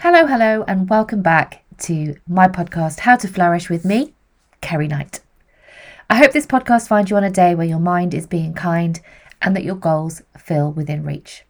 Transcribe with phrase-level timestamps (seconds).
[0.00, 4.12] Hello, hello, and welcome back to my podcast, How to Flourish with me,
[4.60, 5.20] Kerry Knight.
[6.10, 9.00] I hope this podcast finds you on a day where your mind is being kind
[9.40, 11.46] and that your goals feel within reach.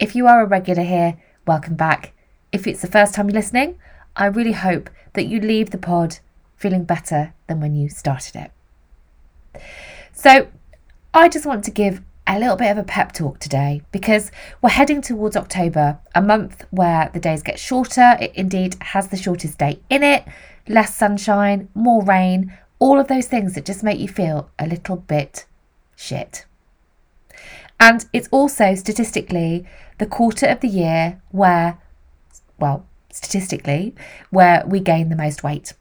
[0.00, 2.12] If you are a regular here, welcome back.
[2.50, 3.78] If it's the first time you're listening,
[4.16, 6.18] I really hope that you leave the pod
[6.56, 8.34] feeling better than when you started
[9.54, 9.62] it.
[10.12, 10.48] So,
[11.14, 14.30] I just want to give a little bit of a pep talk today because
[14.62, 18.16] we're heading towards October, a month where the days get shorter.
[18.20, 20.24] It indeed has the shortest day in it,
[20.68, 24.96] less sunshine, more rain, all of those things that just make you feel a little
[24.96, 25.46] bit
[25.96, 26.46] shit.
[27.78, 29.66] And it's also statistically
[29.98, 31.78] the quarter of the year where,
[32.58, 33.94] well, statistically,
[34.30, 35.72] where we gain the most weight.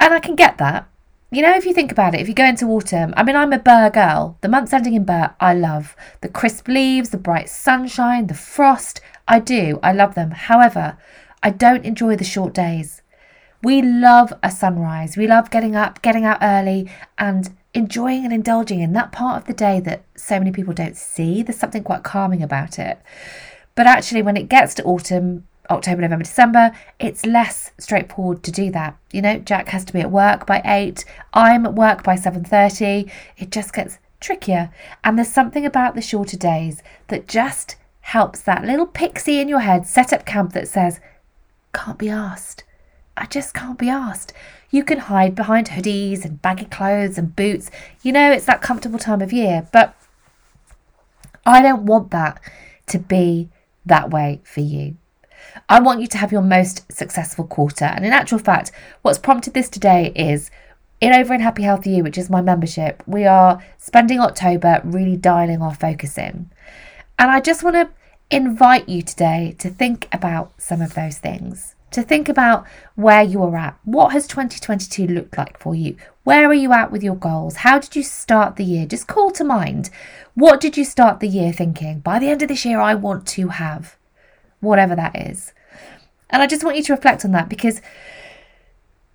[0.00, 0.88] And I can get that
[1.32, 3.54] you know, if you think about it, if you go into autumn, I mean, I'm
[3.54, 4.36] a Ber girl.
[4.42, 5.96] The months ending in Ber, I love.
[6.20, 9.00] The crisp leaves, the bright sunshine, the frost.
[9.26, 9.80] I do.
[9.82, 10.32] I love them.
[10.32, 10.98] However,
[11.42, 13.00] I don't enjoy the short days.
[13.62, 15.16] We love a sunrise.
[15.16, 19.46] We love getting up, getting out early, and enjoying and indulging in that part of
[19.46, 21.42] the day that so many people don't see.
[21.42, 23.00] There's something quite calming about it.
[23.74, 28.70] But actually, when it gets to autumn, October, November, December, it's less straightforward to do
[28.72, 28.96] that.
[29.12, 33.10] You know, Jack has to be at work by 8, I'm at work by 7:30.
[33.38, 34.70] It just gets trickier.
[35.04, 39.60] And there's something about the shorter days that just helps that little pixie in your
[39.60, 41.00] head set up camp that says,
[41.72, 42.64] can't be asked.
[43.16, 44.32] I just can't be asked.
[44.70, 47.70] You can hide behind hoodies and baggy clothes and boots.
[48.02, 49.94] You know, it's that comfortable time of year, but
[51.44, 52.40] I don't want that
[52.86, 53.48] to be
[53.84, 54.96] that way for you.
[55.68, 57.84] I want you to have your most successful quarter.
[57.84, 60.50] And in actual fact, what's prompted this today is
[61.00, 65.16] in Over in Happy Healthy You, which is my membership, we are spending October really
[65.16, 66.50] dialing our focus in.
[67.18, 67.90] And I just want to
[68.30, 73.42] invite you today to think about some of those things, to think about where you
[73.42, 73.78] are at.
[73.84, 75.96] What has 2022 looked like for you?
[76.24, 77.56] Where are you at with your goals?
[77.56, 78.86] How did you start the year?
[78.86, 79.90] Just call to mind
[80.34, 82.00] what did you start the year thinking?
[82.00, 83.98] By the end of this year, I want to have
[84.62, 85.52] whatever that is.
[86.30, 87.82] And I just want you to reflect on that because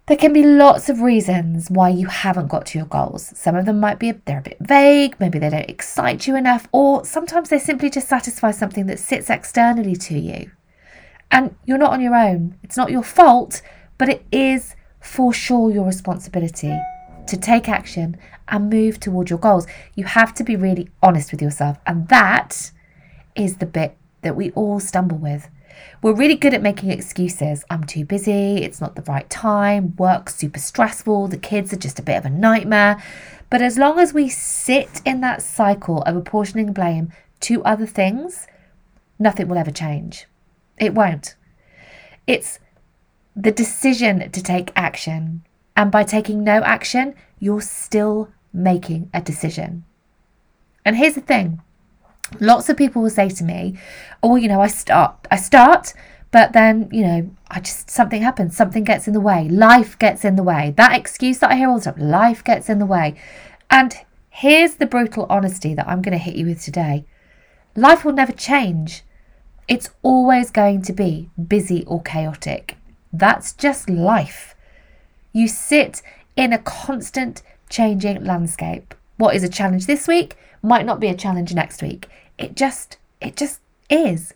[0.06, 3.34] there can be lots of reasons why you haven't got to your goals.
[3.36, 6.68] Some of them might be they're a bit vague, maybe they don't excite you enough,
[6.72, 10.52] or sometimes they simply just satisfy something that sits externally to you.
[11.30, 12.58] And you're not on your own.
[12.64, 13.62] It's not your fault,
[13.98, 16.78] but it is for sure your responsibility
[17.28, 18.16] to take action
[18.48, 19.68] and move toward your goals.
[19.96, 22.72] You have to be really honest with yourself, and that
[23.36, 25.50] is the bit that we all stumble with.
[26.02, 27.64] We're really good at making excuses.
[27.70, 32.00] I'm too busy, it's not the right time, work's super stressful, the kids are just
[32.00, 33.02] a bit of a nightmare.
[33.50, 37.12] But as long as we sit in that cycle of apportioning blame
[37.42, 38.48] to other things,
[39.20, 40.26] nothing will ever change.
[40.78, 41.36] It won't.
[42.26, 42.60] It's
[43.36, 45.44] the decision to take action.
[45.76, 49.86] And by taking no action, you're still making a decision.
[50.84, 51.62] And here's the thing
[52.40, 53.78] lots of people will say to me,
[54.22, 55.94] "Oh, you know, I start, I start,
[56.32, 60.26] but then, you know, I just something happens, something gets in the way, life gets
[60.26, 62.86] in the way." That excuse that I hear all the time, life gets in the
[62.86, 63.16] way.
[63.70, 63.96] And
[64.30, 67.06] here's the brutal honesty that I'm going to hit you with today.
[67.76, 69.04] Life will never change.
[69.68, 72.78] It's always going to be busy or chaotic.
[73.12, 74.56] That's just life.
[75.34, 76.02] You sit
[76.36, 78.96] in a constant changing landscape.
[79.18, 82.08] What is a challenge this week might not be a challenge next week.
[82.38, 84.34] It just it just is.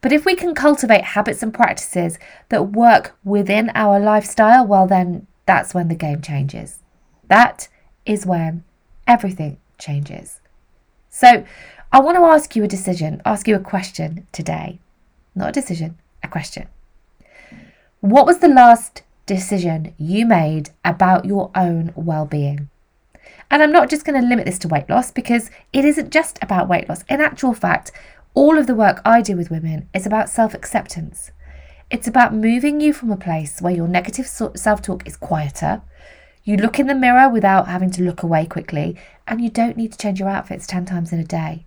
[0.00, 5.26] But if we can cultivate habits and practices that work within our lifestyle, well then
[5.46, 6.80] that's when the game changes.
[7.28, 7.68] That
[8.04, 8.64] is when
[9.06, 10.40] everything changes.
[11.08, 11.44] So,
[11.92, 14.80] I want to ask you a decision, ask you a question today.
[15.34, 16.66] Not a decision, a question.
[18.00, 22.68] What was the last decision you made about your own well being?
[23.50, 26.38] And I'm not just going to limit this to weight loss because it isn't just
[26.42, 27.04] about weight loss.
[27.08, 27.92] In actual fact,
[28.34, 31.30] all of the work I do with women is about self acceptance.
[31.90, 35.82] It's about moving you from a place where your negative self talk is quieter.
[36.44, 38.96] You look in the mirror without having to look away quickly,
[39.26, 41.64] and you don't need to change your outfits 10 times in a day.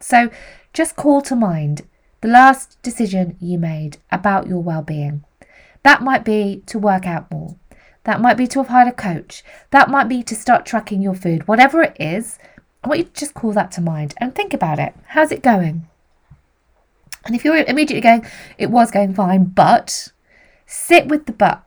[0.00, 0.30] So
[0.72, 1.86] just call to mind
[2.20, 5.24] the last decision you made about your well being.
[5.82, 7.56] That might be to work out more.
[8.04, 9.42] That might be to have hired a coach.
[9.70, 11.48] That might be to start tracking your food.
[11.48, 12.38] Whatever it is,
[12.82, 14.94] I want you to just call that to mind and think about it.
[15.08, 15.88] How's it going?
[17.24, 18.26] And if you're immediately going,
[18.58, 20.12] it was going fine, but
[20.66, 21.62] sit with the but.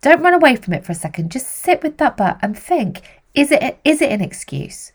[0.00, 1.30] Don't run away from it for a second.
[1.30, 3.02] Just sit with that but and think,
[3.34, 4.92] is it is it an excuse?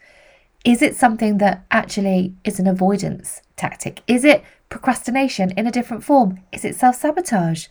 [0.65, 4.01] Is it something that actually is an avoidance tactic?
[4.07, 6.41] Is it procrastination in a different form?
[6.51, 7.67] Is it self sabotage?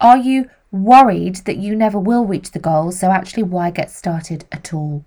[0.00, 4.44] Are you worried that you never will reach the goal, so actually, why get started
[4.52, 5.04] at all?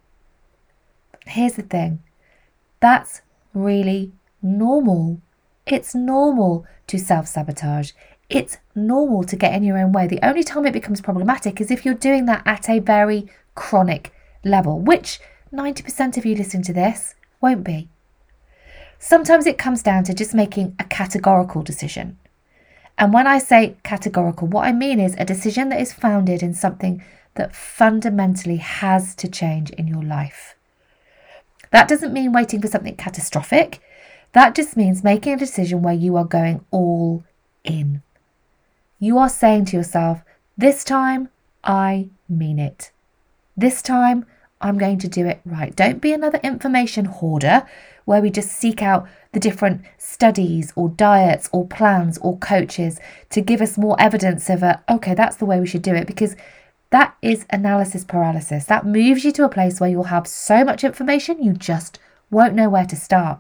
[1.26, 2.02] Here's the thing
[2.80, 3.22] that's
[3.54, 4.12] really
[4.42, 5.22] normal.
[5.66, 7.92] It's normal to self sabotage.
[8.30, 10.08] It's normal to get in your own way.
[10.08, 14.14] The only time it becomes problematic is if you're doing that at a very chronic
[14.44, 15.20] level, which
[15.54, 17.90] 90% of you listening to this won't be.
[19.00, 22.18] Sometimes it comes down to just making a categorical decision.
[23.02, 26.54] And when I say categorical, what I mean is a decision that is founded in
[26.54, 27.04] something
[27.34, 30.54] that fundamentally has to change in your life.
[31.72, 33.82] That doesn't mean waiting for something catastrophic.
[34.34, 37.24] That just means making a decision where you are going all
[37.64, 38.04] in.
[39.00, 40.22] You are saying to yourself,
[40.56, 41.30] this time
[41.64, 42.92] I mean it.
[43.58, 44.28] This time
[44.62, 45.76] I'm going to do it right.
[45.76, 47.66] Don't be another information hoarder
[48.06, 53.00] where we just seek out the different studies or diets or plans or coaches
[53.30, 56.08] to give us more evidence of a, okay, that's the way we should do it
[56.08, 56.36] because
[56.90, 58.66] that is analysis paralysis.
[58.66, 62.00] That moves you to a place where you'll have so much information you just
[62.30, 63.40] won't know where to start.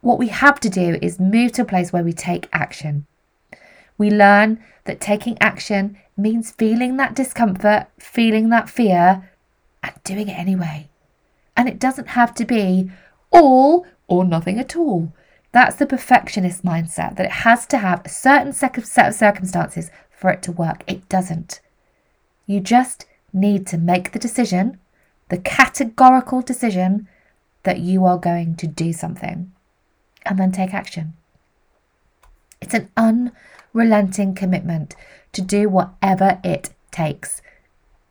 [0.00, 3.06] What we have to do is move to a place where we take action.
[3.96, 9.30] We learn that taking action means feeling that discomfort, feeling that fear,
[9.82, 10.88] and doing it anyway.
[11.56, 12.90] And it doesn't have to be
[13.34, 15.12] all or nothing at all.
[15.52, 20.30] That's the perfectionist mindset that it has to have a certain set of circumstances for
[20.30, 20.82] it to work.
[20.86, 21.60] It doesn't.
[22.46, 24.78] You just need to make the decision,
[25.28, 27.08] the categorical decision,
[27.62, 29.52] that you are going to do something
[30.24, 31.14] and then take action.
[32.60, 34.94] It's an unrelenting commitment
[35.32, 37.42] to do whatever it takes,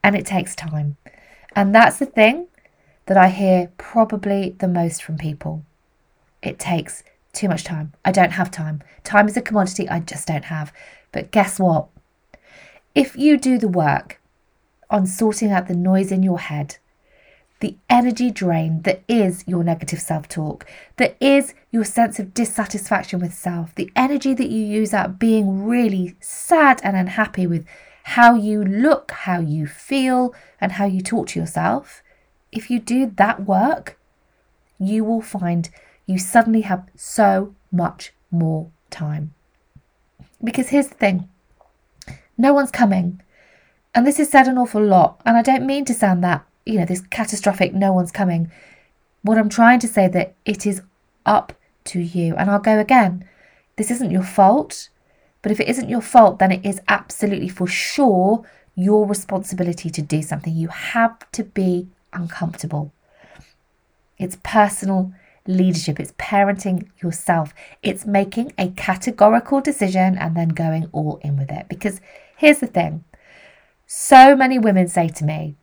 [0.03, 0.97] and it takes time.
[1.55, 2.47] And that's the thing
[3.05, 5.63] that I hear probably the most from people.
[6.41, 7.03] It takes
[7.33, 7.93] too much time.
[8.05, 8.81] I don't have time.
[9.03, 10.71] Time is a commodity I just don't have.
[11.11, 11.87] But guess what?
[12.95, 14.21] If you do the work
[14.89, 16.77] on sorting out the noise in your head,
[17.59, 20.65] the energy drain that is your negative self talk,
[20.97, 25.63] that is your sense of dissatisfaction with self, the energy that you use out being
[25.63, 27.65] really sad and unhappy with
[28.03, 32.03] how you look, how you feel, and how you talk to yourself,
[32.55, 33.97] if you do that work,
[34.79, 35.69] you will find
[36.05, 39.33] you suddenly have so much more time.
[40.43, 41.29] Because here's the thing
[42.37, 43.21] no one's coming.
[43.95, 45.21] And this is said an awful lot.
[45.25, 48.51] And I don't mean to sound that, you know, this catastrophic no one's coming.
[49.21, 50.81] What I'm trying to say that it is
[51.25, 51.53] up
[51.85, 52.35] to you.
[52.35, 53.27] And I'll go again.
[53.75, 54.89] This isn't your fault.
[55.41, 58.45] But if it isn't your fault, then it is absolutely for sure
[58.75, 60.55] your responsibility to do something.
[60.55, 62.91] You have to be uncomfortable.
[64.17, 65.13] It's personal
[65.45, 71.51] leadership, it's parenting yourself, it's making a categorical decision and then going all in with
[71.51, 71.67] it.
[71.67, 71.99] Because
[72.37, 73.03] here's the thing
[73.85, 75.55] so many women say to me,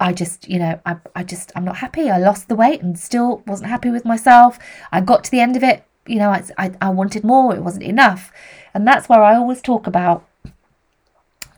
[0.00, 2.10] I just, you know, I, I just, I'm not happy.
[2.10, 4.58] I lost the weight and still wasn't happy with myself.
[4.92, 7.62] I got to the end of it, you know, I, I, I wanted more, it
[7.62, 8.32] wasn't enough.
[8.74, 10.24] And that's where I always talk about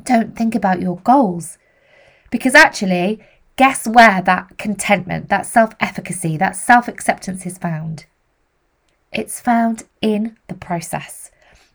[0.02, 1.58] don't think about your goals.
[2.30, 3.20] Because actually,
[3.60, 8.06] guess where that contentment, that self efficacy, that self acceptance is found?
[9.12, 11.30] It's found in the process.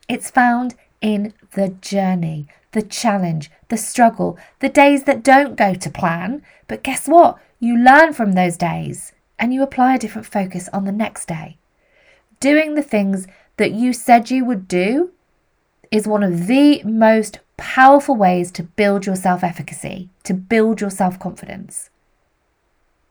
[0.09, 5.89] It's found in the journey, the challenge, the struggle, the days that don't go to
[5.91, 6.41] plan.
[6.67, 7.37] But guess what?
[7.59, 11.59] You learn from those days and you apply a different focus on the next day.
[12.39, 15.11] Doing the things that you said you would do
[15.91, 20.89] is one of the most powerful ways to build your self efficacy, to build your
[20.89, 21.89] self confidence.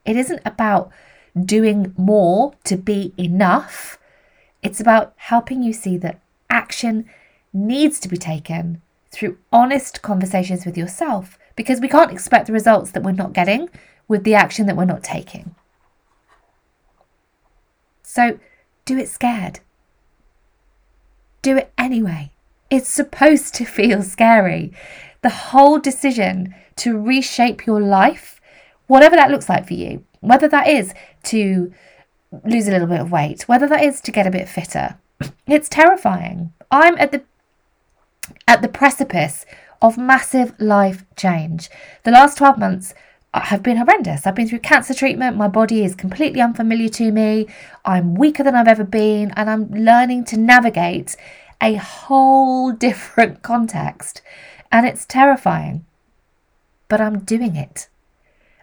[0.04, 0.90] It isn't about
[1.38, 3.98] doing more to be enough,
[4.62, 7.06] it's about helping you see that action
[7.52, 12.90] needs to be taken through honest conversations with yourself because we can't expect the results
[12.90, 13.68] that we're not getting
[14.08, 15.54] with the action that we're not taking.
[18.02, 18.38] So
[18.84, 19.60] do it scared.
[21.42, 22.33] Do it anyway.
[22.70, 24.72] It's supposed to feel scary.
[25.22, 28.40] The whole decision to reshape your life,
[28.86, 30.92] whatever that looks like for you, whether that is
[31.24, 31.72] to
[32.44, 34.96] lose a little bit of weight, whether that is to get a bit fitter,
[35.46, 36.52] it's terrifying.
[36.70, 37.22] I'm at the
[38.48, 39.44] at the precipice
[39.82, 41.68] of massive life change.
[42.04, 42.94] The last 12 months
[43.34, 44.26] have been horrendous.
[44.26, 45.36] I've been through cancer treatment.
[45.36, 47.46] My body is completely unfamiliar to me.
[47.84, 51.16] I'm weaker than I've ever been, and I'm learning to navigate
[51.62, 54.22] a whole different context.
[54.70, 55.84] And it's terrifying.
[56.88, 57.88] But I'm doing it.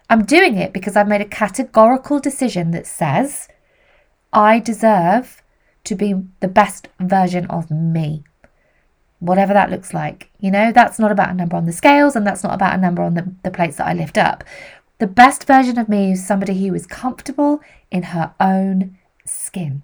[0.08, 3.48] I'm doing it because I've made a categorical decision that says
[4.32, 5.42] I deserve
[5.84, 8.24] to be the best version of me.
[9.20, 10.30] Whatever that looks like.
[10.38, 12.80] You know, that's not about a number on the scales and that's not about a
[12.80, 14.44] number on the, the plates that I lift up.
[14.98, 19.82] The best version of me is somebody who is comfortable in her own skin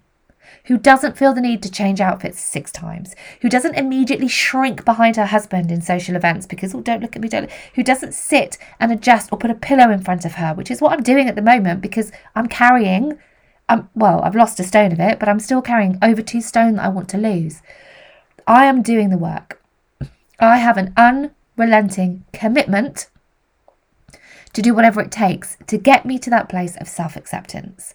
[0.65, 5.15] who doesn't feel the need to change outfits six times, who doesn't immediately shrink behind
[5.15, 8.57] her husband in social events because, oh, don't look at me, don't, who doesn't sit
[8.79, 11.27] and adjust or put a pillow in front of her, which is what I'm doing
[11.27, 13.17] at the moment because I'm carrying,
[13.67, 16.75] um, well, I've lost a stone of it, but I'm still carrying over two stone
[16.75, 17.61] that I want to lose.
[18.47, 19.61] I am doing the work.
[20.39, 23.09] I have an unrelenting commitment
[24.53, 27.93] to do whatever it takes to get me to that place of self acceptance.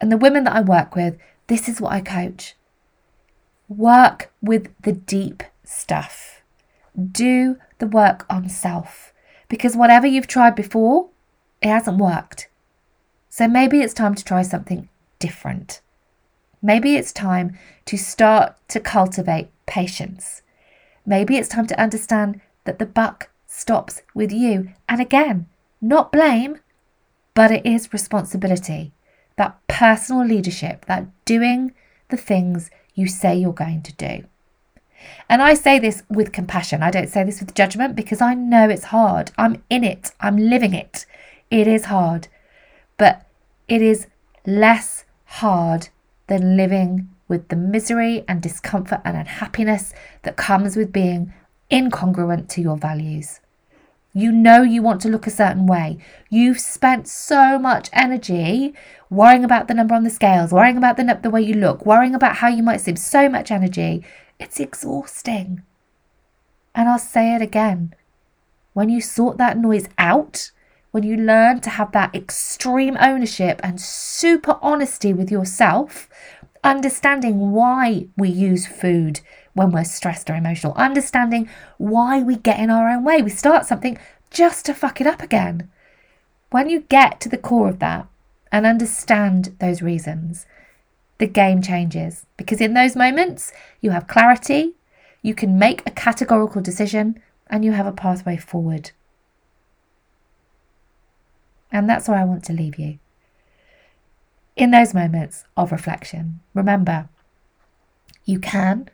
[0.00, 2.54] And the women that I work with, this is what I coach.
[3.68, 6.42] Work with the deep stuff.
[6.96, 9.12] Do the work on self
[9.48, 11.08] because whatever you've tried before,
[11.60, 12.48] it hasn't worked.
[13.30, 14.88] So maybe it's time to try something
[15.18, 15.80] different.
[16.60, 20.42] Maybe it's time to start to cultivate patience.
[21.06, 24.74] Maybe it's time to understand that the buck stops with you.
[24.88, 25.46] And again,
[25.80, 26.60] not blame,
[27.34, 28.92] but it is responsibility
[29.38, 31.72] that personal leadership, that doing
[32.10, 34.24] the things you say you're going to do.
[35.28, 36.82] And I say this with compassion.
[36.82, 39.30] I don't say this with judgment because I know it's hard.
[39.38, 41.06] I'm in it, I'm living it.
[41.50, 42.28] It is hard,
[42.96, 43.26] but
[43.68, 44.08] it is
[44.44, 45.88] less hard
[46.26, 51.32] than living with the misery and discomfort and unhappiness that comes with being
[51.70, 53.40] incongruent to your values.
[54.18, 55.96] You know you want to look a certain way.
[56.28, 58.74] You've spent so much energy
[59.10, 62.16] worrying about the number on the scales, worrying about the, the way you look, worrying
[62.16, 62.96] about how you might seem.
[62.96, 64.04] So much energy.
[64.40, 65.62] It's exhausting.
[66.74, 67.94] And I'll say it again.
[68.72, 70.50] When you sort that noise out,
[70.90, 76.08] when you learn to have that extreme ownership and super honesty with yourself,
[76.64, 79.20] understanding why we use food
[79.58, 81.48] when we're stressed or emotional, understanding
[81.78, 83.20] why we get in our own way.
[83.20, 83.98] We start something
[84.30, 85.68] just to fuck it up again.
[86.50, 88.06] When you get to the core of that
[88.52, 90.46] and understand those reasons,
[91.18, 94.74] the game changes because in those moments you have clarity,
[95.22, 98.92] you can make a categorical decision, and you have a pathway forward.
[101.72, 102.98] And that's where I want to leave you.
[104.54, 107.08] In those moments of reflection, remember
[108.24, 108.90] you can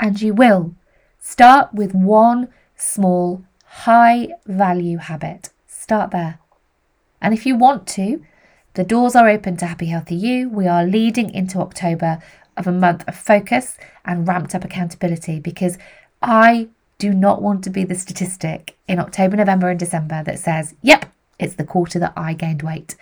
[0.00, 0.74] and you will
[1.18, 5.50] start with one small high value habit.
[5.66, 6.38] Start there.
[7.20, 8.24] And if you want to,
[8.74, 10.48] the doors are open to Happy Healthy You.
[10.48, 12.22] We are leading into October
[12.56, 15.78] of a month of focus and ramped up accountability because
[16.22, 20.74] I do not want to be the statistic in October, November, and December that says,
[20.82, 22.96] yep, it's the quarter that I gained weight.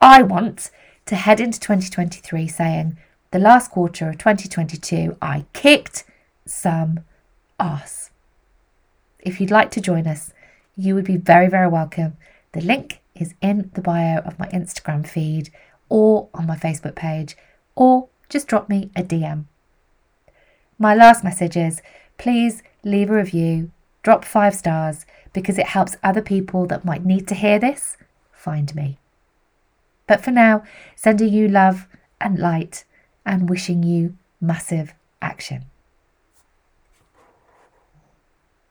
[0.00, 0.70] I want
[1.06, 2.98] to head into 2023 saying,
[3.30, 6.04] the last quarter of 2022, I kicked
[6.44, 7.00] some
[7.58, 8.10] ass.
[9.20, 10.32] If you'd like to join us,
[10.76, 12.16] you would be very, very welcome.
[12.52, 15.50] The link is in the bio of my Instagram feed
[15.88, 17.36] or on my Facebook page,
[17.74, 19.44] or just drop me a DM.
[20.78, 21.82] My last message is
[22.16, 23.70] please leave a review,
[24.02, 27.96] drop five stars, because it helps other people that might need to hear this
[28.32, 28.98] find me.
[30.06, 30.64] But for now,
[30.96, 31.86] sending you love
[32.20, 32.84] and light
[33.24, 35.66] and wishing you massive action.